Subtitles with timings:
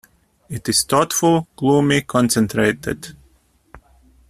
[0.49, 3.15] It is thoughtful, gloomy, concentrated.